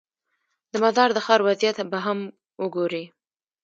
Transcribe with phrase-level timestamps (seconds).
[0.71, 2.19] د مزار د ښار وضعیت به هم
[2.61, 3.03] وګورې.